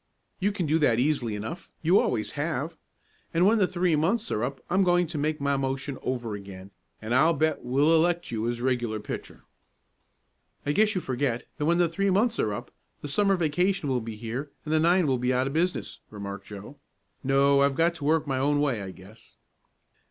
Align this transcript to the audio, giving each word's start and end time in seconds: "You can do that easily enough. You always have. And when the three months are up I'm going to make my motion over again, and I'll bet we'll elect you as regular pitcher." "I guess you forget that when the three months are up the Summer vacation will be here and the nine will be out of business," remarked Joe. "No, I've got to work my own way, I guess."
"You 0.39 0.51
can 0.51 0.65
do 0.65 0.79
that 0.79 0.97
easily 0.97 1.35
enough. 1.35 1.69
You 1.83 1.99
always 1.99 2.31
have. 2.31 2.75
And 3.35 3.45
when 3.45 3.59
the 3.59 3.67
three 3.67 3.95
months 3.95 4.31
are 4.31 4.43
up 4.43 4.59
I'm 4.67 4.83
going 4.83 5.05
to 5.05 5.17
make 5.19 5.39
my 5.39 5.55
motion 5.57 5.99
over 6.01 6.33
again, 6.33 6.71
and 7.03 7.13
I'll 7.13 7.35
bet 7.35 7.63
we'll 7.63 7.93
elect 7.95 8.31
you 8.31 8.49
as 8.49 8.61
regular 8.61 8.99
pitcher." 8.99 9.43
"I 10.65 10.71
guess 10.71 10.95
you 10.95 11.01
forget 11.01 11.43
that 11.59 11.65
when 11.65 11.77
the 11.77 11.87
three 11.87 12.09
months 12.09 12.39
are 12.39 12.51
up 12.51 12.71
the 13.03 13.07
Summer 13.07 13.35
vacation 13.35 13.89
will 13.89 14.01
be 14.01 14.15
here 14.15 14.49
and 14.65 14.73
the 14.73 14.79
nine 14.79 15.05
will 15.05 15.19
be 15.19 15.31
out 15.31 15.45
of 15.45 15.53
business," 15.53 15.99
remarked 16.09 16.47
Joe. 16.47 16.77
"No, 17.23 17.59
I've 17.61 17.75
got 17.75 17.93
to 17.93 18.03
work 18.03 18.25
my 18.25 18.39
own 18.39 18.59
way, 18.59 18.81
I 18.81 18.89
guess." 18.89 19.35